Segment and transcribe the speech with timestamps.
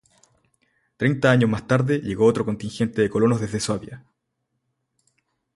[0.97, 4.03] Treinta años más tarde llegó otro contingente de colonos desde Suabia.